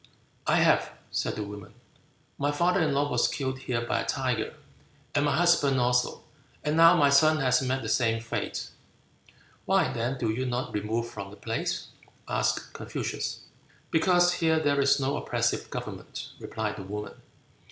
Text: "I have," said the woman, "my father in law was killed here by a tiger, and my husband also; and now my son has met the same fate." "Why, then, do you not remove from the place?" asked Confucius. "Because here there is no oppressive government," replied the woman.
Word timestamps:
"I 0.47 0.55
have," 0.61 0.93
said 1.11 1.35
the 1.35 1.43
woman, 1.43 1.75
"my 2.39 2.51
father 2.51 2.79
in 2.81 2.91
law 2.91 3.07
was 3.11 3.27
killed 3.27 3.59
here 3.59 3.81
by 3.85 3.99
a 4.01 4.05
tiger, 4.07 4.55
and 5.13 5.23
my 5.25 5.35
husband 5.37 5.79
also; 5.79 6.23
and 6.63 6.75
now 6.75 6.97
my 6.97 7.11
son 7.11 7.37
has 7.37 7.61
met 7.61 7.83
the 7.83 7.87
same 7.87 8.19
fate." 8.19 8.69
"Why, 9.65 9.93
then, 9.93 10.17
do 10.17 10.31
you 10.31 10.47
not 10.47 10.73
remove 10.73 11.07
from 11.07 11.29
the 11.29 11.37
place?" 11.37 11.89
asked 12.27 12.73
Confucius. 12.73 13.41
"Because 13.91 14.33
here 14.33 14.59
there 14.59 14.81
is 14.81 14.99
no 14.99 15.17
oppressive 15.17 15.69
government," 15.69 16.29
replied 16.39 16.77
the 16.77 16.83
woman. 16.83 17.13